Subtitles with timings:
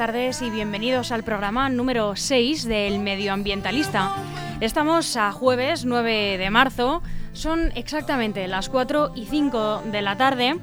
[0.00, 4.14] Tardes y bienvenidos al programa número 6 del Medioambientalista.
[4.62, 7.02] Estamos a jueves 9 de marzo,
[7.34, 10.56] son exactamente las 4 y 5 de la tarde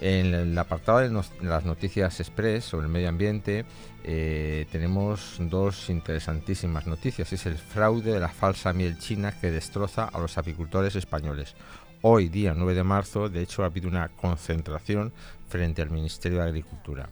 [0.00, 3.64] En el apartado de las noticias express sobre el medio ambiente
[4.02, 7.32] eh, tenemos dos interesantísimas noticias.
[7.32, 11.54] Es el fraude de la falsa miel china que destroza a los apicultores españoles.
[12.00, 15.12] Hoy, día 9 de marzo, de hecho ha habido una concentración
[15.48, 17.08] frente al Ministerio de Agricultura.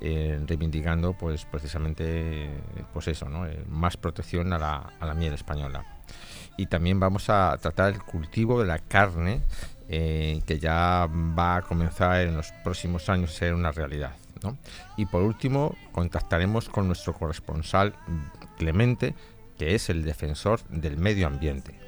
[0.00, 2.50] Eh, reivindicando pues precisamente
[2.92, 3.26] pues eso.
[3.46, 5.84] Eh, más protección a la, a la, miel española.
[6.56, 9.42] Y también vamos a tratar el cultivo de la carne,
[9.88, 14.14] eh, que ya va a comenzar en los próximos años a ser una realidad.
[14.98, 17.94] Y por último, contactaremos con nuestro corresponsal
[18.58, 19.14] Clemente,
[19.58, 21.78] que es el defensor del medio ambiente.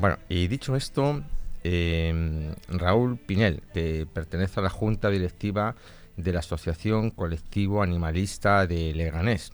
[0.00, 1.22] Bueno, y dicho esto,
[1.64, 5.74] em, Raúl Pinel, que pertenece a la Junta Directiva
[6.16, 9.52] de la Asociación Colectivo Animalista de Leganés.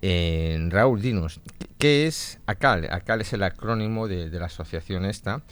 [0.00, 1.40] Eh, Raúl, dinos,
[1.76, 2.88] ¿qué es ACAL?
[2.88, 5.42] ACAL es el acrónimo de, la asociación esta.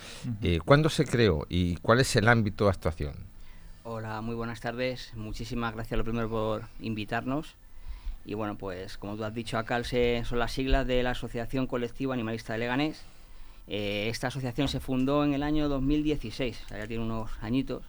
[0.40, 3.14] Eh, ¿Cuándo se creó y cuál es el ámbito de actuación?
[3.82, 5.12] Hola, muy buenas tardes.
[5.16, 7.56] Muchísimas gracias lo primero por invitarnos.
[8.24, 12.12] Y bueno, pues como tú has dicho, ACAL son las siglas de la Asociación Colectivo
[12.12, 13.04] Animalista de Leganés
[13.68, 17.84] eh, esta asociación se fundó en el año 2016, ya tiene unos añitos,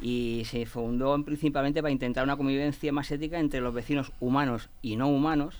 [0.00, 4.96] y se fundó principalmente para intentar una convivencia más ética entre los vecinos humanos y
[4.96, 5.56] no humanos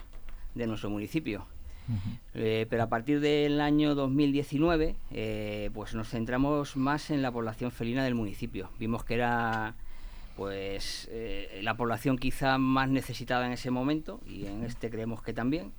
[0.55, 1.47] de nuestro municipio.
[2.33, 7.71] Eh, pero a partir del año 2019, eh, pues nos centramos más en la población
[7.71, 8.71] felina del municipio.
[8.79, 9.75] Vimos que era
[10.37, 11.09] pues
[11.61, 15.73] la población quizá más necesitada en ese momento y en este creemos que también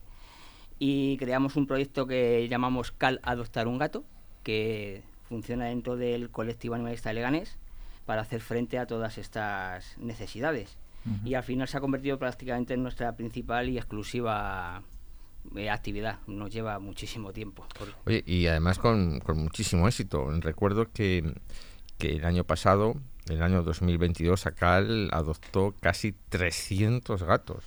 [0.80, 4.04] y creamos un proyecto que llamamos Cal Adoptar un Gato,
[4.44, 7.58] que funciona dentro del colectivo animalista de Leganés
[8.06, 10.78] para hacer frente a todas estas necesidades.
[11.24, 14.82] Y al final se ha convertido prácticamente en nuestra principal y exclusiva
[15.56, 16.18] eh, actividad.
[16.26, 17.68] Nos lleva muchísimo tiempo.
[18.08, 20.32] Oye, y además con, con muchísimo éxito.
[20.40, 21.36] Recuerdo que,
[22.00, 22.96] que el año pasado
[23.30, 27.64] el año 2022 ACAL adoptó casi 300 gatos,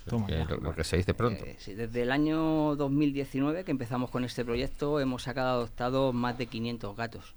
[0.61, 1.43] lo, que se dice pronto.
[1.45, 6.47] Eh, desde el año 2019 que empezamos con este proyecto hemos sacado adoptado más de
[6.47, 7.35] 500 gatos,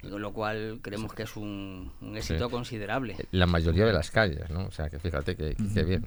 [0.00, 3.16] con lo cual creemos que es un, éxito considerable.
[3.30, 4.64] La mayoría de las calles, ¿no?
[4.64, 5.54] O sea, que fíjate que,
[5.84, 6.06] bien.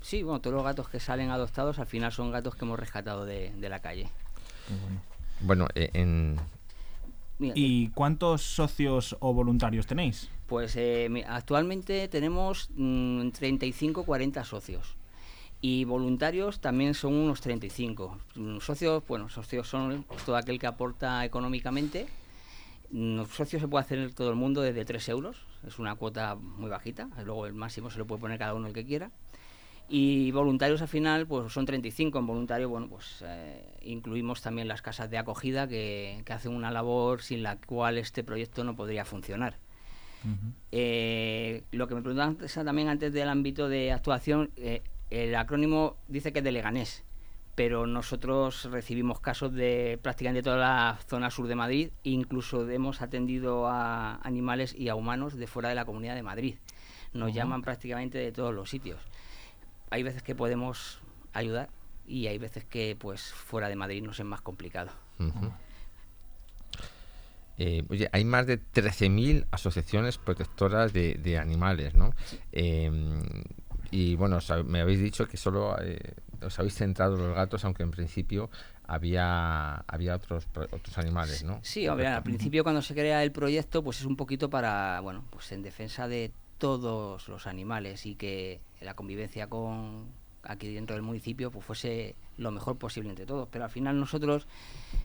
[0.00, 3.24] Sí, bueno, todos los gatos que salen adoptados al final son gatos que hemos rescatado
[3.24, 4.08] de, la calle.
[5.40, 6.38] Bueno, eh, en,
[7.54, 10.28] ¿Y cuántos socios o voluntarios tenéis?
[10.46, 14.96] Pues eh, actualmente tenemos 35-40 mm, socios.
[15.60, 18.18] Y voluntarios también son unos 35.
[18.34, 22.06] Mm, socios, bueno, socios son todo aquel que aporta económicamente.
[22.90, 25.46] Los mm, socios se puede hacer en todo el mundo desde 3 euros.
[25.66, 27.08] Es una cuota muy bajita.
[27.24, 29.10] Luego el máximo se lo puede poner cada uno el que quiera.
[29.88, 32.18] Y voluntarios al final, pues son 35.
[32.18, 37.22] En voluntario, bueno, pues eh, incluimos también las casas de acogida que, hacen una labor
[37.22, 39.58] sin la cual este proyecto no podría funcionar.
[40.70, 46.32] Eh, lo que me preguntaban también antes del ámbito de actuación, eh, el acrónimo dice
[46.32, 47.04] que es de Leganés,
[47.56, 53.66] pero nosotros recibimos casos de prácticamente toda la zona sur de Madrid, incluso hemos atendido
[53.66, 56.54] a animales y a humanos de fuera de la Comunidad de Madrid.
[57.12, 59.00] Nos llaman prácticamente de todos los sitios
[59.92, 61.00] hay veces que podemos
[61.34, 61.68] ayudar
[62.06, 64.90] y hay veces que pues fuera de Madrid nos es más complicado.
[67.58, 72.14] Eh, oye, hay más de 13.000 asociaciones protectoras de, animales, ¿no?
[72.52, 73.22] Em,
[73.90, 77.82] y bueno, me habéis dicho que solo eh, os habéis centrado en los gatos, aunque
[77.82, 78.48] en principio
[78.86, 81.60] había había otros otros animales, ¿no?
[81.62, 85.52] Sí, al principio cuando se crea el proyecto, pues es un poquito para, bueno, pues
[85.52, 90.12] en defensa de todos los animales y que la convivencia con
[90.44, 93.48] aquí dentro del municipio pues fuese lo mejor posible entre todos.
[93.50, 94.46] Pero al final nosotros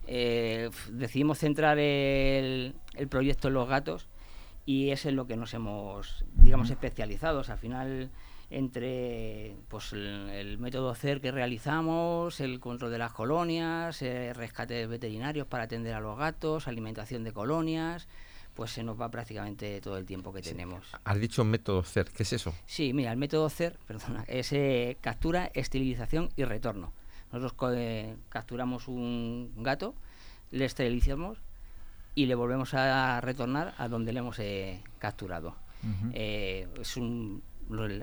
[0.05, 4.07] eh, decidimos centrar el, el, proyecto en los gatos
[4.67, 7.49] y es en lo que nos hemos, digamos, especializados.
[7.49, 8.11] Al final
[8.51, 15.47] entre pues el, método CER que realizamos, el control de las colonias, eh, rescates veterinarios
[15.47, 18.07] para atender a los gatos, alimentación de colonias,
[18.57, 20.87] pues se nos va prácticamente todo el tiempo que tenemos.
[21.03, 22.55] Has dicho método CER, ¿qué es eso?
[22.65, 26.91] Sí, mira, el método CER, perdona, es eh, captura, esterilización y retorno.
[27.31, 29.93] Nosotros eh, capturamos un gato,
[30.49, 31.37] le esterilizamos
[32.15, 34.41] y le volvemos a retornar a donde le hemos
[34.97, 35.55] capturado.
[36.15, 37.43] es un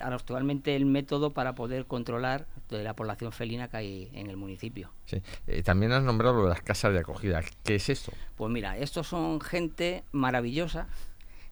[0.02, 4.90] actualmente el método para poder controlar la población felina que hay en el municipio.
[5.06, 5.22] Sí.
[5.46, 7.42] Eh, también has nombrado lo de las casas de acogida.
[7.62, 8.12] ¿Qué es esto?
[8.36, 10.88] Pues mira, estos son gente maravillosa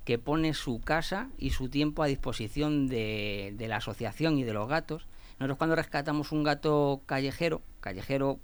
[0.05, 4.69] que pone su casa y su tiempo a disposición de, la asociación y de los
[4.69, 5.07] gatos.
[5.39, 8.41] Nosotros cuando rescatamos un gato callejero, callejero,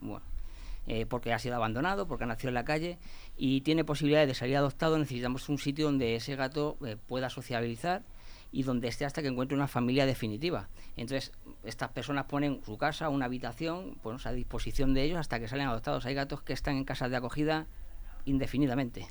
[0.87, 2.99] eh, porque ha sido abandonado, porque ha nacido en la calle
[3.37, 8.03] y tiene posibilidades de salir adoptado, necesitamos un sitio donde ese gato eh, pueda sociabilizar
[8.51, 10.69] y donde esté hasta que encuentre una familia definitiva.
[10.97, 11.33] Entonces,
[11.65, 15.69] estas personas ponen su casa, una habitación, pues, a disposición de ellos hasta que salen
[15.69, 16.07] adoptados.
[16.07, 17.67] Hay gatos que están en casas de acogida
[18.25, 19.07] indefinidamente.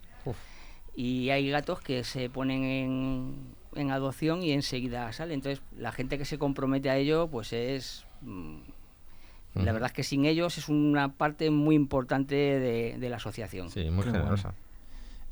[0.96, 5.36] Y hay gatos que se ponen en, en, adopción y enseguida salen.
[5.36, 8.06] Entonces, la gente que se compromete a ello, pues es...
[8.22, 8.58] Mm,
[9.54, 13.72] la verdad es que sin ellos es una parte muy importante de, la asociación.
[13.72, 14.54] Sí, muy generosa.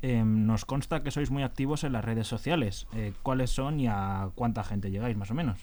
[0.02, 2.86] Em, nos consta que sois muy activos en las redes sociales.
[2.94, 5.58] Eh, ¿Cuáles son y a cuánta gente llegáis, más o menos?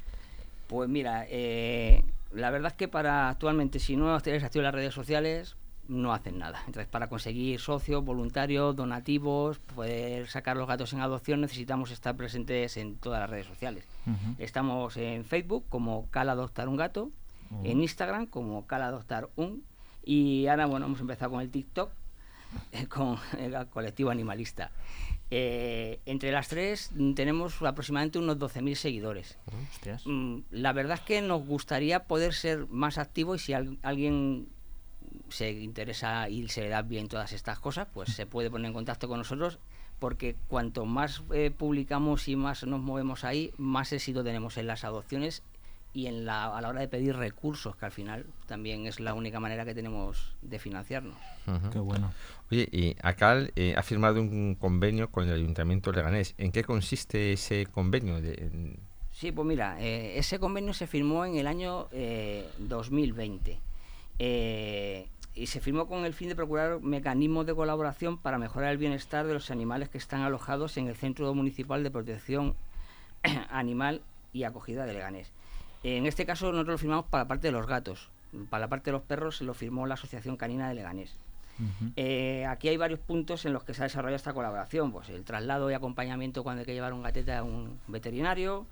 [0.68, 4.76] Pues mira, eh, la verdad es que para actualmente, si no estáis activos en las
[4.76, 5.56] redes sociales,
[5.88, 6.60] no hacen nada.
[6.66, 12.78] Entonces, para conseguir socios, voluntarios, donativos, poder sacar los gatos en adopción, necesitamos estar presentes
[12.78, 13.86] en todas las redes sociales.
[14.40, 17.12] Estamos en Facebook como Cal Adoptar un Gato,
[17.64, 19.64] en Instagram como Cal Adoptar un,
[20.04, 21.92] y ahora, bueno, hemos empezado con el TikTok,
[22.90, 24.72] con el colectivo animalista.
[25.36, 29.38] Eh, entre las tres tenemos aproximadamente unos 12.000 seguidores.
[30.06, 34.48] Mm, la verdad es que nos gustaría poder ser más activos y si alguien
[35.30, 38.74] se interesa y se le da bien todas estas cosas, pues se puede poner en
[38.74, 39.58] contacto con nosotros
[39.98, 44.84] porque cuanto más eh, publicamos y más nos movemos ahí, más éxito tenemos en las
[44.84, 45.44] adopciones
[45.94, 49.14] y en la, a la hora de pedir recursos, que al final también es la
[49.14, 51.16] única manera que tenemos de financiarnos.
[51.72, 52.12] Qué bueno.
[52.52, 56.34] Oye, y ACAL eh, ha firmado un convenio con el Ayuntamiento de Leganés.
[56.38, 58.22] ¿En qué consiste ese convenio?
[58.22, 58.78] De,
[59.12, 61.88] Sí, pues mira, eh, ese convenio se firmó en el año
[62.58, 63.60] 2020
[64.18, 68.78] eh, y se firmó con el fin de procurar mecanismos de colaboración para mejorar el
[68.78, 72.56] bienestar de los animales que están alojados en el Centro Municipal de Protección
[73.50, 74.02] Animal
[74.34, 75.32] y Acogida de Leganés.
[75.84, 78.10] En este caso nosotros lo firmamos para la parte de los gatos.
[78.50, 81.16] Para la parte de los perros lo firmó la Asociación Canina de Leganés.
[81.96, 84.92] Eh, aquí hay varios puntos en los que se ha desarrollado esta colaboración.
[84.92, 88.66] Pues el traslado y acompañamiento cuando hay que llevar un gatete a un veterinario,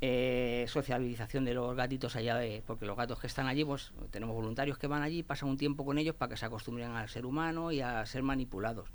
[0.00, 4.34] eh, socialización de los gatitos allá de, porque los gatos que están allí, pues tenemos
[4.34, 7.24] voluntarios que van allí, pasan un tiempo con ellos para que se acostumbren al ser
[7.24, 8.88] humano y a ser manipulados.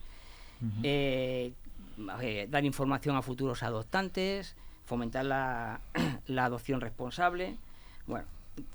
[0.82, 1.54] Eh,
[2.50, 4.56] dar información a futuros adoptantes,
[4.86, 5.82] fomentar la,
[6.38, 7.58] adopción responsable.
[8.08, 8.26] Bueno,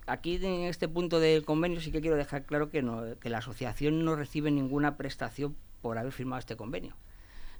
[0.06, 3.38] aquí en este punto del convenio sí que quiero dejar claro que, no, que la
[3.38, 6.94] asociación no recibe ninguna prestación por haber firmado este convenio.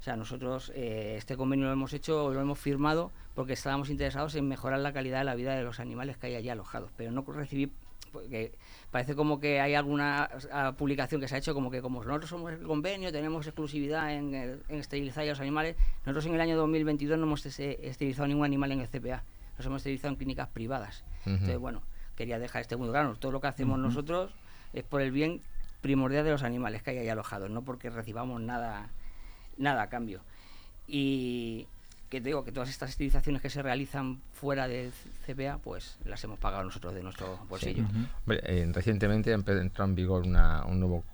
[0.00, 4.34] O sea, nosotros eh, este convenio lo hemos hecho, lo hemos firmado porque estábamos interesados
[4.36, 7.10] en mejorar la calidad de la vida de los animales que hay allí alojados, pero
[7.10, 7.72] no recibí
[8.08, 8.52] porque
[8.90, 12.30] parece como que hay alguna ah, publicación que se ha hecho como que como nosotros
[12.30, 17.18] somos el convenio, tenemos exclusividad en, esterilizar a los animales, nosotros en el año 2022
[17.18, 19.22] no hemos esterilizado ningún animal en el CPA,
[19.56, 21.04] nos hemos esterilizado en clínicas privadas.
[21.26, 21.82] Entonces, bueno,
[22.16, 24.32] quería dejar este muy claro, todo lo que hacemos nosotros
[24.72, 25.42] es por el bien
[25.80, 28.90] primordial de los animales que hay ahí alojados, no porque recibamos nada,
[29.56, 30.22] nada a cambio.
[30.86, 31.68] Y,
[32.08, 34.92] que digo que todas estas estilizaciones que se realizan fuera del
[35.26, 37.84] CPA, pues las hemos pagado nosotros de nuestro bolsillo.
[38.28, 41.04] Eh, recientemente entró en vigor un nuevo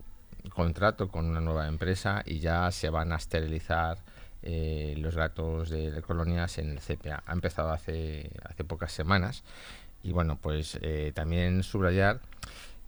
[0.50, 3.98] contrato con una nueva empresa y ya se van a esterilizar
[4.42, 7.22] eh, los gatos de, colonias en el CPA.
[7.26, 9.42] Ha empezado hace, hace pocas semanas
[10.02, 12.20] y bueno, pues eh, también subrayar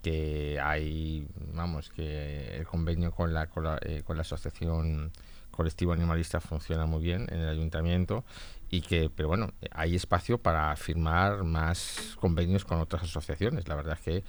[0.02, 5.10] que hay, vamos, que el convenio con la, con la, eh, con la asociación
[5.56, 8.24] colectivo animalista funciona muy bien en el ayuntamiento
[8.70, 13.68] y que, pero bueno, hay espacio para firmar más convenios con otras asociaciones.
[13.68, 14.24] La verdad es que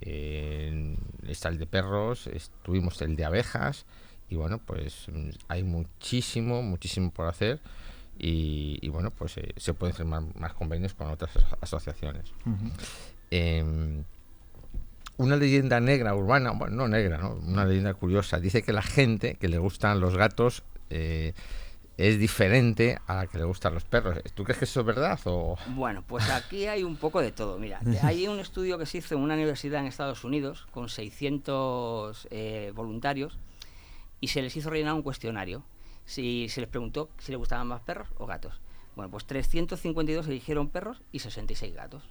[0.00, 0.96] eh,
[1.26, 2.28] está el de perros,
[2.62, 3.84] tuvimos el de abejas
[4.28, 5.06] y bueno, pues
[5.48, 7.60] hay muchísimo, muchísimo por hacer
[8.22, 11.30] y, bueno, pues eh, se pueden firmar más convenios con otras
[11.62, 12.32] asociaciones.
[13.30, 14.04] Em,
[15.16, 17.34] una leyenda negra urbana, bueno, no negra, ¿no?
[17.34, 21.32] una leyenda curiosa, dice que la gente que le gustan los gatos eh,
[21.96, 24.18] es diferente a la que le gustan los perros.
[24.34, 25.20] ¿Tú crees que eso es verdad?
[25.24, 25.58] O?
[25.68, 27.58] Bueno, pues aquí hay un poco de todo.
[27.58, 32.28] Mira, hay un estudio que se hizo en una universidad en Estados Unidos con 600
[32.30, 33.38] eh, voluntarios
[34.20, 35.62] y se les hizo rellenar un cuestionario
[36.06, 38.60] si se les preguntó si les gustaban más perros o gatos.
[38.96, 42.02] Bueno, pues 352 eligieron perros y 66 gatos.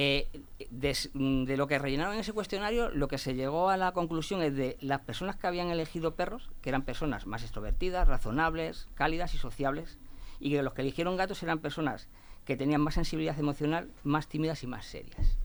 [0.00, 0.28] Eh,
[0.70, 4.54] de, lo que rellenaron en ese cuestionario, lo que se llegó a la conclusión es
[4.54, 9.38] de las personas que habían elegido perros, que eran personas más extrovertidas, razonables, cálidas y
[9.38, 9.98] sociables,
[10.38, 12.06] y que los que eligieron gatos eran personas
[12.44, 15.36] que tenían más sensibilidad emocional, más tímidas y más serias.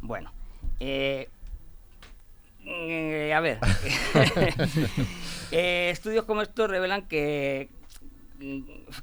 [0.00, 0.32] Bueno,
[0.80, 1.28] eh,
[2.66, 3.60] eh, a ver,
[5.52, 7.68] estudios como estos revelan que,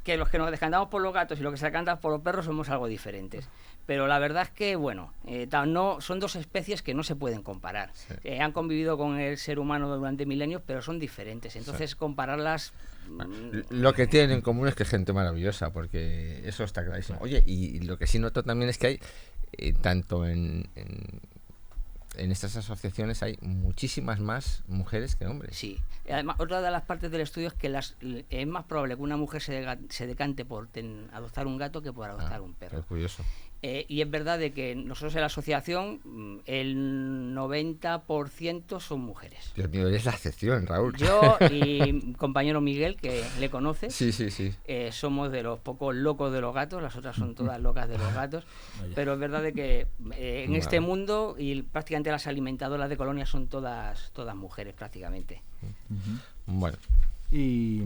[0.04, 2.20] que los que nos decantamos por los gatos y los que se decantan por los
[2.20, 3.48] perros somos algo diferentes.
[3.92, 7.44] Pero la verdad es que, bueno, eh, no, son dos especies que no se pueden
[7.44, 7.92] comparar.
[8.40, 11.58] han convivido con el ser humano durante milenios, pero son diferentes.
[11.58, 12.72] Entonces, compararlas
[13.10, 17.20] mm, lo que tienen en común es que es gente maravillosa, porque eso está clarísimo.
[17.20, 20.70] Oye, y, lo que sí noto también es que hay, tanto en,
[22.18, 25.58] en estas asociaciones hay muchísimas más mujeres que hombres.
[25.58, 25.80] Sí.
[26.10, 27.96] Además, otra de las partes del estudio es que las,
[28.30, 30.70] es más probable que una mujer se, se decante por
[31.14, 32.80] adoptar un gato que por adoptar ah, un perro.
[32.80, 33.24] Es curioso.
[33.64, 39.52] Eh, y es verdad de que nosotros en la asociación mm, el 90% son mujeres.
[39.56, 40.98] Dios mío, eres la excepción, Raúl.
[40.98, 44.52] Yo y mi compañero Miguel, que le conoce, sí, sí, sí.
[44.66, 48.00] Eh, somos de los pocos locos de los gatos, las otras son todas locas de
[48.00, 48.46] los gatos,
[48.96, 53.30] pero es verdad de que eh, en este mundo y prácticamente las alimentadoras de colonias
[53.30, 55.44] son todas, todas mujeres prácticamente.
[56.48, 56.78] Bueno.
[57.32, 57.84] Y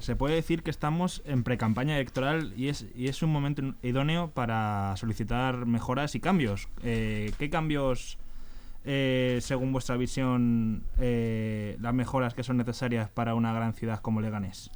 [0.00, 4.30] se puede decir que estamos en pre-campaña electoral y es, y es un momento idóneo
[4.30, 6.68] para solicitar mejoras y cambios.
[6.82, 8.18] Eh, ¿Qué cambios,
[8.86, 14.22] eh, según vuestra visión, eh, las mejoras que son necesarias para una gran ciudad como
[14.22, 14.70] Leganés?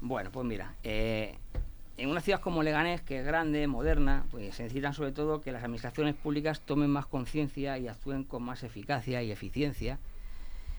[0.00, 4.92] Bueno, pues mira, en una ciudad como Leganés, que es grande, moderna, pues se necesitan
[4.92, 9.30] sobre todo que las administraciones públicas tomen más conciencia y actúen con más eficacia y
[9.30, 9.98] eficiencia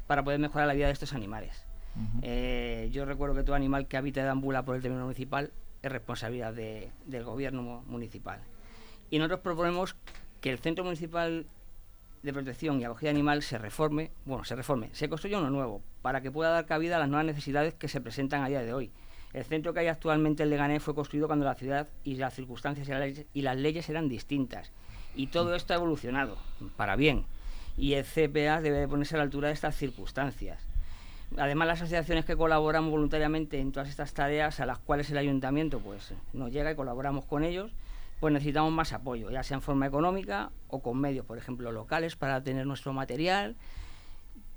[0.05, 1.64] para poder mejorar la vida de estos animales.
[2.21, 5.91] Eh, yo recuerdo que todo animal que habita y deambula por el término municipal es
[5.91, 8.39] responsabilidad del gobierno municipal.
[9.09, 9.95] Y nosotros proponemos
[10.41, 11.45] que el Centro Municipal
[12.23, 16.21] de Protección y Acogida Animal se reforme, bueno, se reforme, se construya uno nuevo, para
[16.21, 18.91] que pueda dar cabida a las nuevas necesidades que se presentan a día de hoy.
[19.33, 22.89] El centro que hay actualmente en Leganés fue construido cuando la ciudad y las circunstancias
[23.33, 24.71] y las leyes eran distintas.
[25.15, 26.37] Y todo esto ha evolucionado,
[26.77, 27.25] para bien.
[27.77, 30.64] Y el CPA debe ponerse a la altura de estas circunstancias.
[31.37, 35.79] Además, las asociaciones que colaboran voluntariamente en todas estas tareas a las cuales el ayuntamiento
[35.79, 37.71] pues, nos llega y colaboramos con ellos,
[38.19, 42.15] pues necesitamos más apoyo, ya sea en forma económica o con medios, por ejemplo, locales
[42.15, 43.55] para tener nuestro material.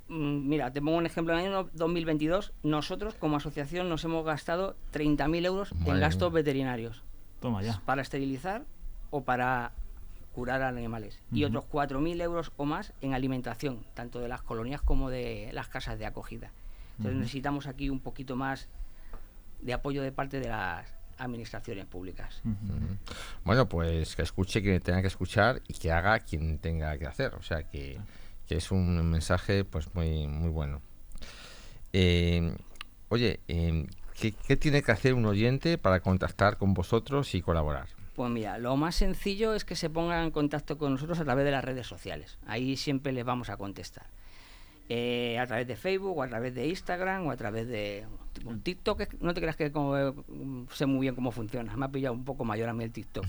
[0.09, 1.35] Mm, mira, te pongo un ejemplo.
[1.35, 7.03] En el año 2022, nosotros como asociación nos hemos gastado 30.000 euros en gastos veterinarios.
[7.41, 7.81] Toma ya.
[7.85, 8.65] Para esterilizar
[9.11, 9.73] o para
[10.35, 11.21] curar a animales.
[11.33, 15.69] Y otros 4.000 euros o más en alimentación, tanto de las colonias como de las
[15.69, 16.53] casas de acogida.
[16.99, 18.69] Entonces necesitamos aquí un poquito más
[19.61, 20.87] de apoyo de parte de las
[21.19, 22.43] administraciones públicas.
[23.45, 27.35] Bueno, pues que escuche quien tenga que escuchar y que haga quien tenga que hacer.
[27.35, 27.99] O sea que,
[28.49, 30.81] es un mensaje pues muy, muy bueno.
[31.93, 32.57] Eh,
[33.09, 37.89] oye, eh, ¿qué tiene que hacer un oyente para contactar con vosotros y colaborar?
[38.19, 41.45] Pues mira, lo más sencillo es que se pongan en contacto con nosotros a través
[41.45, 42.39] de las redes sociales.
[42.47, 44.07] Ahí siempre les vamos a contestar.
[44.91, 48.07] Eh, a través de Facebook o a través de Instagram o a través de
[48.63, 49.21] TikTok.
[49.21, 49.71] No te creas que
[50.73, 51.77] sé muy bien cómo funciona.
[51.77, 53.27] Me ha pillado un poco mayor a mí el TikTok.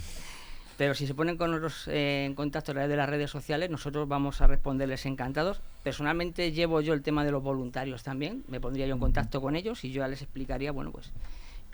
[0.77, 3.69] Pero si se ponen con nosotros eh, en contacto a través de las redes sociales,
[3.69, 5.59] nosotros vamos a responderles encantados.
[5.83, 8.45] Personalmente llevo yo el tema de los voluntarios también.
[8.47, 11.11] Me pondría yo en contacto con ellos y yo ya les explicaría, bueno, pues,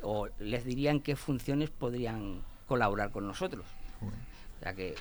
[0.01, 3.65] o les diría en qué funciones podrían colaborar con nosotros.
[4.59, 4.95] O sea que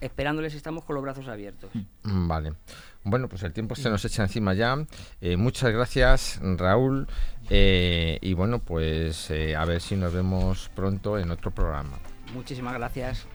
[0.00, 1.70] esperándoles estamos con los brazos abiertos.
[2.02, 2.54] Mm, vale.
[3.02, 4.76] Bueno, pues el tiempo se nos echa encima ya.
[5.20, 7.06] Eh, muchas gracias, Raúl.
[7.50, 11.98] Eh, y bueno, pues eh, a ver si nos vemos pronto en otro programa.
[12.32, 13.26] Muchísimas gracias.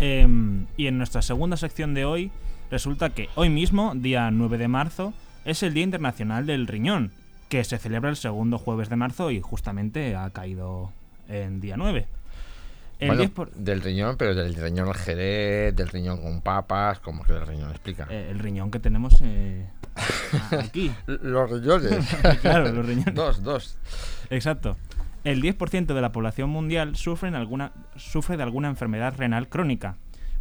[0.00, 2.30] Em, y en nuestra segunda sección de hoy,
[2.70, 5.12] resulta que hoy mismo, día 9 de marzo,
[5.44, 7.12] es el Día Internacional del Riñón,
[7.48, 10.90] que se celebra el segundo jueves de marzo y justamente ha caído
[11.28, 12.06] en día 9.
[12.98, 16.98] El Bueno, 10 por- Del riñón, pero del riñón al jerez, del riñón con papas,
[17.00, 18.06] como que del riñón, explica.
[18.10, 19.66] eh, el riñón que tenemos eh,
[20.50, 20.92] aquí.
[21.06, 22.06] Los riñones.
[22.42, 23.14] Claro, los riñones.
[23.14, 23.78] Dos, dos.
[24.28, 24.76] Exacto.
[25.22, 27.36] El 10% de la población mundial sufre, de
[28.42, 29.96] alguna enfermedad renal crónica,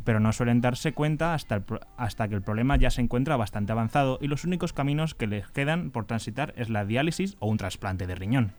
[0.06, 4.28] pero no suelen darse cuenta hasta que el problema ya se encuentra bastante avanzado y
[4.28, 8.16] los únicos caminos que les quedan por transitar es la diálisis o un trasplante de
[8.16, 8.54] riñón.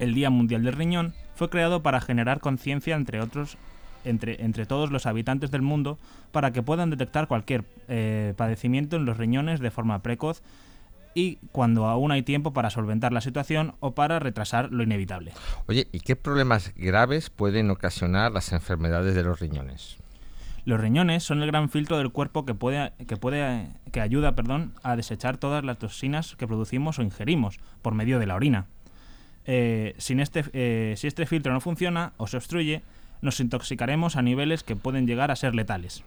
[0.00, 3.56] El Día Mundial del Riñón fue creado para generar conciencia entre otros
[4.04, 5.98] entre, entre todos los habitantes del mundo
[6.32, 10.42] para que puedan detectar cualquier eh, padecimiento en los riñones de forma precoz
[11.14, 15.32] y cuando aún hay tiempo para solventar la situación o para retrasar lo inevitable.
[15.66, 19.98] Oye, ¿y qué problemas graves pueden ocasionar las enfermedades de los riñones?
[20.64, 24.72] Los riñones son el gran filtro del cuerpo que puede que puede que ayuda, perdón,
[24.82, 28.66] a desechar todas las toxinas que producimos o ingerimos por medio de la orina.
[29.46, 32.82] Eh, sin este, eh, si este filtro no funciona o se obstruye,
[33.20, 36.02] nos intoxicaremos a niveles que pueden llegar a ser letales.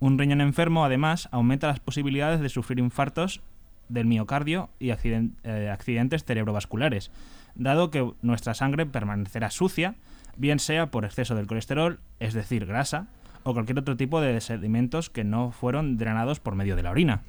[0.00, 3.40] Un riñón enfermo, además, aumenta las posibilidades de sufrir infartos
[3.88, 7.10] del miocardio y eh, accidentes cerebrovasculares,
[7.54, 9.94] dado que nuestra sangre permanecerá sucia,
[10.36, 13.08] bien sea por exceso del colesterol, es decir, grasa,
[13.42, 17.22] o cualquier otro tipo de sedimentos que no fueron drenados por medio de la orina.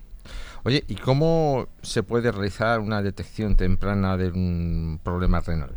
[0.64, 5.76] Oye, ¿y cómo se puede realizar una detección temprana de un problema renal?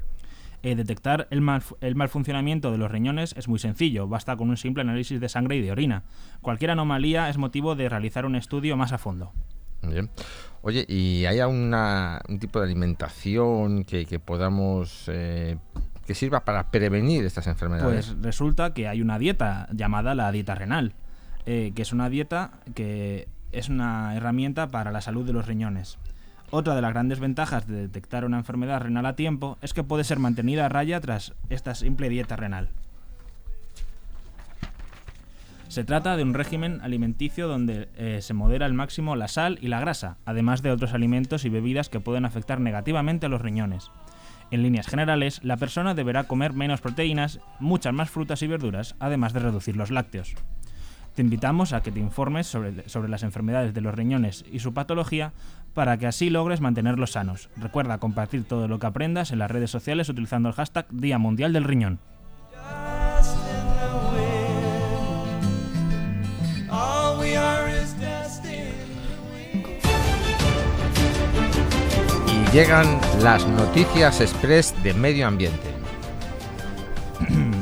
[0.62, 4.51] Eh, detectar el mal, el mal funcionamiento de los riñones es muy sencillo, basta con
[4.51, 6.03] un simple análisis de sangre y de orina.
[6.43, 9.33] Cualquier anomalía es motivo de realizar un estudio más a fondo.
[9.83, 10.11] Bien.
[10.62, 15.05] Oye, ¿y hay una, un tipo de alimentación que, que podamos...
[15.09, 15.57] eh,
[16.07, 18.09] que sirva para prevenir estas enfermedades?
[18.09, 20.92] Pues resulta que hay una dieta llamada la dieta renal,
[21.46, 25.99] eh, que es una dieta que es una herramienta para la salud de los riñones.
[26.51, 30.03] Otra de las grandes ventajas de detectar una enfermedad renal a tiempo es que puede
[30.03, 32.70] ser mantenida a raya tras esta simple dieta renal.
[35.71, 39.69] Se trata de un régimen alimenticio donde eh, se modera al máximo la sal y
[39.69, 43.93] la grasa, además de otros alimentos y bebidas que pueden afectar negativamente a los riñones.
[44.51, 49.33] En líneas generales, la persona deberá comer menos proteínas, muchas más frutas y verduras, además
[49.33, 50.35] de reducir los lácteos.
[51.15, 54.75] Te invitamos a que te informes sobre, sobre las enfermedades de los riñones y su
[54.75, 55.33] patología
[55.73, 57.49] para que así logres mantenerlos sanos.
[57.57, 61.53] Recuerda compartir todo lo que aprendas en las redes sociales utilizando el hashtag Día Mundial
[61.53, 62.01] del Riñón.
[72.53, 75.69] Llegan las noticias express de medio ambiente.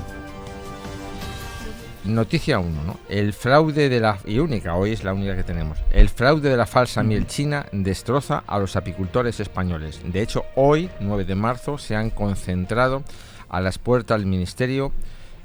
[2.05, 2.99] Noticia 1, ¿no?
[3.11, 4.19] El fraude de la...
[4.25, 5.77] y única, hoy es la única que tenemos.
[5.91, 10.01] El fraude de la falsa miel china destroza a los apicultores españoles.
[10.05, 13.03] De hecho, hoy, 9 de marzo, se han concentrado
[13.51, 14.93] a las puertas del Ministerio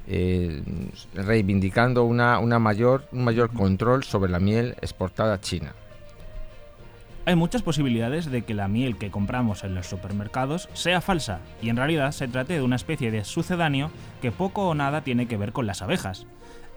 [0.08, 0.62] eh,
[1.16, 5.74] reivindicando una, una mayor, un mayor control sobre la miel exportada a China.
[7.26, 11.70] Hay muchas posibilidades de que la miel que compramos en los supermercados sea falsa y
[11.70, 15.38] en realidad se trate de una especie de sucedáneo que poco o nada tiene que
[15.38, 16.28] ver con las abejas.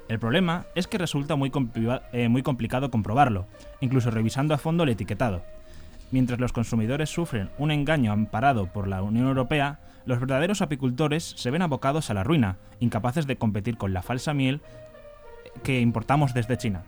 [0.08, 1.50] El problema es que resulta muy,
[2.12, 3.46] eh, muy complicado comprobarlo,
[3.80, 5.42] incluso revisando a fondo el etiquetado.
[6.12, 11.50] Mientras los consumidores sufren un engaño amparado por la Unión Europea, los verdaderos apicultores se
[11.50, 14.60] ven abocados a la ruina, incapaces de competir con la falsa miel
[15.64, 16.84] que importamos desde China.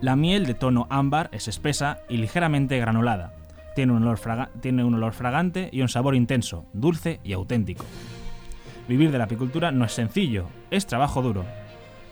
[0.00, 3.34] La miel de tono ámbar es espesa y ligeramente granulada.
[3.74, 7.84] Tiene un, olor fraga- tiene un olor fragante y un sabor intenso, dulce y auténtico.
[8.88, 11.44] Vivir de la apicultura no es sencillo, es trabajo duro.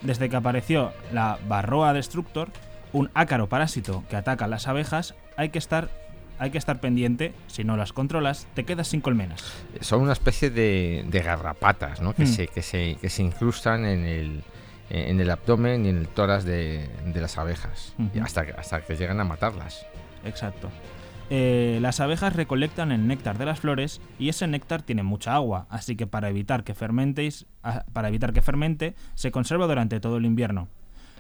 [0.02, 2.50] Desde que apareció la Varroa destructor,
[2.92, 5.88] un ácaro parásito que ataca a las abejas, hay que estar,
[6.38, 9.52] hay que estar pendiente, si no las controlas, te quedas sin colmenas.
[9.80, 12.12] Son una especie de, de garrapatas, ¿no?
[12.14, 12.26] Que, Hmm.
[12.26, 14.42] se, que, se, que se incrustan en el,
[14.90, 17.94] en el abdomen y en el tórax de, de las abejas.
[18.22, 19.84] hasta, que- hasta que llegan a matarlas.
[20.24, 20.70] Exacto.
[21.30, 25.66] Eh, las abejas recolectan el néctar de las flores y ese néctar tiene mucha agua,
[25.68, 30.16] así que para evitar que fermentéis, ah, para evitar que fermente, se conserva durante todo
[30.16, 30.68] el invierno.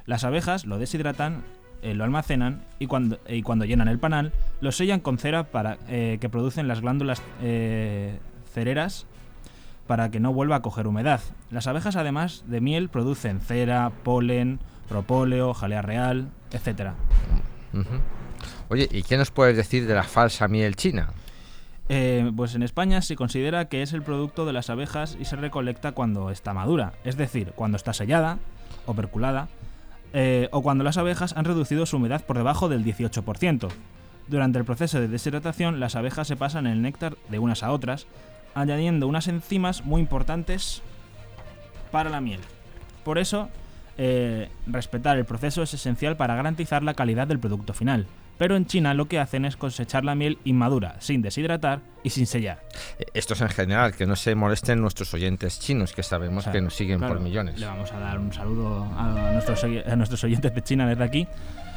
[0.06, 1.44] Las abejas lo deshidratan,
[1.82, 5.76] eh, lo almacenan y cuando, y cuando llenan el panal, lo sellan con cera para,
[5.88, 8.18] eh, que producen las glándulas eh,
[8.54, 9.06] cereras
[9.88, 11.20] para que no vuelva a coger humedad.
[11.50, 16.92] Las abejas, además de miel, producen cera, polen, propóleo, jalea real, etc.
[18.68, 21.08] Oye, ¿y qué nos puedes decir de la falsa miel china?
[21.88, 25.36] Eh, pues en España se considera que es el producto de las abejas y se
[25.36, 28.38] recolecta cuando está madura, es decir, cuando está sellada
[28.84, 29.48] o perculada,
[30.12, 33.68] eh, o cuando las abejas han reducido su humedad por debajo del 18%.
[34.26, 38.06] Durante el proceso de deshidratación, las abejas se pasan el néctar de unas a otras,
[38.54, 40.82] añadiendo unas enzimas muy importantes
[41.90, 42.40] para la miel.
[43.04, 43.48] Por eso,
[43.96, 48.06] eh, respetar el proceso es esencial para garantizar la calidad del producto final.
[48.36, 52.24] Pero en China lo que hacen es cosechar la miel inmadura, sin deshidratar y sin
[52.26, 52.60] sellar.
[53.00, 56.44] Eh, Esto es en general, que no se molesten nuestros oyentes chinos, que sabemos O
[56.44, 57.58] sea, que nos siguen claro, por millones.
[57.58, 61.02] Le vamos a dar un saludo a nuestros, oy- a nuestros oyentes de China desde
[61.02, 61.26] aquí.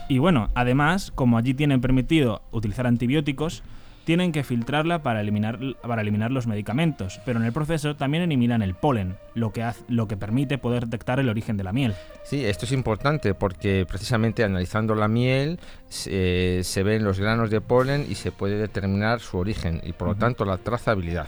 [0.07, 3.63] Y bueno, además, como allí tienen permitido utilizar antibióticos,
[4.03, 8.61] tienen que filtrarla para eliminar, para eliminar los medicamentos, pero en el proceso también eliminan
[8.61, 11.93] el polen, lo que, haz- lo que permite poder detectar el origen de la miel.
[12.23, 15.59] Sí, esto es importante porque precisamente analizando la miel
[15.89, 20.07] se, se ven los granos de polen y se puede determinar su origen y por
[20.09, 21.27] lo tanto la trazabilidad.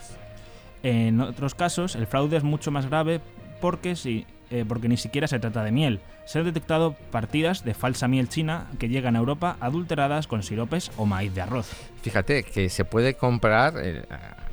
[0.81, 3.21] En otros casos, el fraude es mucho más grave
[3.63, 6.01] porque, si, eh, porque ni siquiera se trata de miel.
[6.25, 10.91] Se han detectado partidas de falsa miel china que llegan a Europa adulteradas con siropes
[10.97, 11.71] o maíz de arroz.
[12.01, 14.03] Fíjate que se puede comprar eh,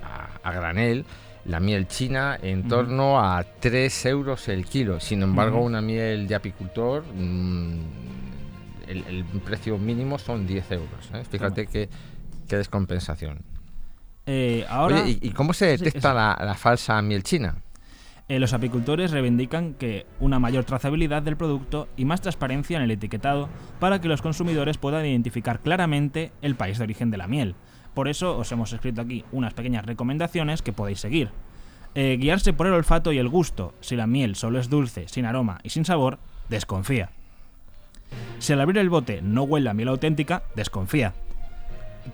[0.05, 1.05] a, a granel
[1.45, 5.01] la miel china en torno a 3 euros el kilo.
[5.01, 7.81] Sin embargo, una miel de apicultor, mm,
[8.87, 11.11] el, el precio mínimo son 10 euros.
[11.15, 11.25] ¿eh?
[11.29, 11.89] Fíjate qué,
[12.47, 13.41] qué descompensación.
[14.27, 17.57] Eh, ahora, Oye, ¿y, y cómo se detecta la falsa miel china?
[18.31, 22.93] Eh, los apicultores reivindican que una mayor trazabilidad del producto y más transparencia en el
[22.93, 23.49] etiquetado
[23.81, 27.57] para que los consumidores puedan identificar claramente el país de origen de la miel.
[27.93, 31.31] Por eso os hemos escrito aquí unas pequeñas recomendaciones que podéis seguir.
[31.97, 33.75] Eh, guiarse por el olfato y el gusto.
[33.81, 37.11] Si la miel solo es dulce, sin aroma y sin sabor, desconfía.
[38.39, 41.15] Si al abrir el bote no huele a miel auténtica, desconfía.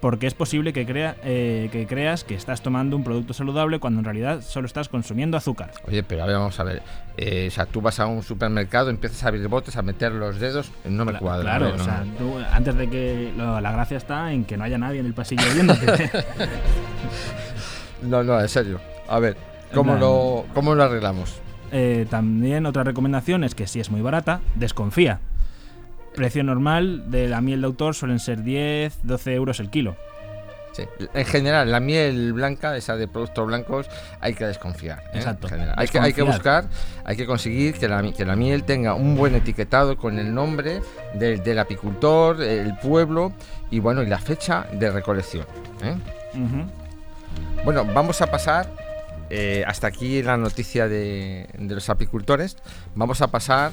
[0.01, 4.01] Porque es posible que, crea, eh, que creas que estás tomando un producto saludable cuando
[4.01, 5.70] en realidad solo estás consumiendo azúcar.
[5.87, 6.83] Oye, pero a ver, vamos a ver.
[7.16, 10.38] Eh, o sea, tú vas a un supermercado, empiezas a abrir botes, a meter los
[10.40, 11.42] dedos, no me Cla- cuadra.
[11.44, 13.33] Claro, o sea, tú, antes de que.
[13.37, 16.11] lo- la gracia está en que no haya nadie en el pasillo viéndote.
[18.03, 18.81] No, no, en serio.
[19.09, 19.37] A ver,
[19.72, 21.40] ¿cómo, plan- lo, cómo lo arreglamos?
[21.72, 25.20] Eh, también otra recomendación es que si es muy barata, desconfía.
[26.16, 29.96] Precio normal de la miel de autor suelen ser 10, 12 euros el kilo.
[30.72, 30.85] Sí.
[31.14, 33.87] En general, la miel blanca, esa de productos blancos,
[34.20, 35.00] hay que desconfiar.
[35.12, 35.18] ¿eh?
[35.18, 35.48] Exacto.
[35.76, 36.64] Hay, que, hay que buscar,
[37.05, 40.81] hay que conseguir que la, que la miel tenga un buen etiquetado con el nombre
[41.14, 43.33] del, del apicultor, el pueblo
[43.70, 45.46] y bueno, y la fecha de recolección.
[45.83, 45.94] ¿eh?
[47.64, 48.70] Bueno, vamos a pasar
[49.29, 52.57] eh, hasta aquí la noticia de, de los apicultores.
[52.94, 53.72] Vamos a pasar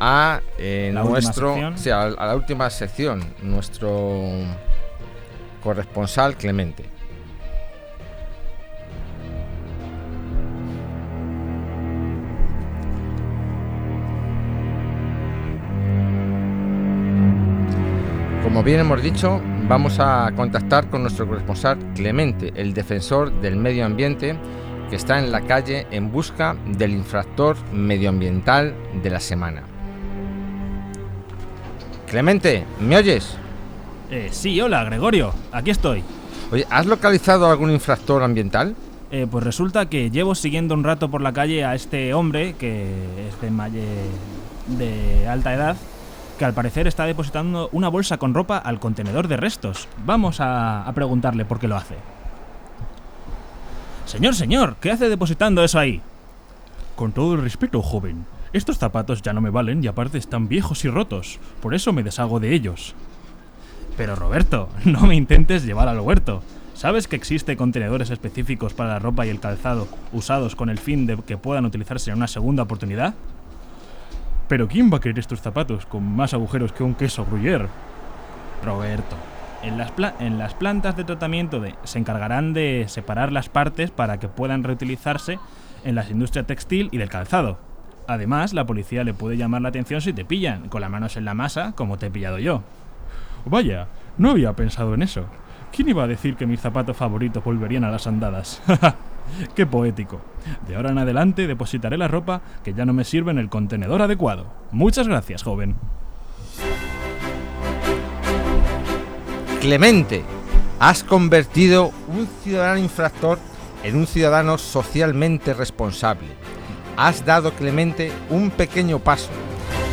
[0.00, 4.22] a eh, nuestro, sí, a, a la última sección, nuestro
[5.62, 6.84] corresponsal Clemente.
[18.42, 23.84] Como bien hemos dicho, vamos a contactar con nuestro corresponsal Clemente, el defensor del medio
[23.86, 24.36] ambiente,
[24.88, 29.69] que está en la calle en busca del infractor medioambiental de la semana.
[32.10, 33.36] Clemente, ¿me oyes?
[34.10, 36.02] Eh, sí, hola, Gregorio, aquí estoy.
[36.50, 38.74] Oye, ¿has localizado algún infractor ambiental?
[39.12, 43.28] Eh, pues resulta que llevo siguiendo un rato por la calle a este hombre que
[43.28, 44.08] es de, malle-
[44.66, 45.76] de alta edad,
[46.36, 49.86] que al parecer está depositando una bolsa con ropa al contenedor de restos.
[50.04, 51.94] Vamos a, a preguntarle por qué lo hace.
[54.06, 56.00] Señor, señor, ¿qué hace depositando eso ahí?
[56.96, 58.26] Con todo el respeto, joven.
[58.52, 61.38] Estos zapatos ya no me valen y aparte están viejos y rotos.
[61.62, 62.94] Por eso me deshago de ellos.
[63.96, 66.42] Pero Roberto, no me intentes llevar al huerto.
[66.74, 71.06] ¿Sabes que existe contenedores específicos para la ropa y el calzado usados con el fin
[71.06, 73.14] de que puedan utilizarse en una segunda oportunidad?
[74.48, 77.68] Pero ¿quién va a querer estos zapatos con más agujeros que un queso gruyère?
[78.64, 79.14] Roberto,
[79.62, 83.90] en las, pla- en las plantas de tratamiento de- se encargarán de separar las partes
[83.90, 85.38] para que puedan reutilizarse
[85.84, 87.58] en las industrias textil y del calzado.
[88.10, 91.24] Además, la policía le puede llamar la atención si te pillan, con las manos en
[91.24, 92.64] la masa, como te he pillado yo.
[93.44, 93.86] Vaya,
[94.18, 95.26] no había pensado en eso.
[95.70, 98.60] ¿Quién iba a decir que mis zapatos favoritos volverían a las andadas?
[99.54, 100.20] ¡Qué poético!
[100.66, 104.02] De ahora en adelante depositaré la ropa que ya no me sirve en el contenedor
[104.02, 104.46] adecuado.
[104.72, 105.76] Muchas gracias, joven.
[109.60, 110.24] Clemente,
[110.80, 113.38] has convertido un ciudadano infractor
[113.84, 116.59] en un ciudadano socialmente responsable.
[116.96, 119.28] Has dado, Clemente, un pequeño paso,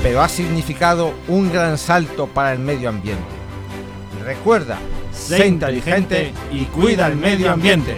[0.04, 3.24] pero ha significado un gran salto para el medio ambiente.
[4.24, 4.78] Recuerda,
[5.12, 7.98] sé inteligente y cuida el medio ambiente.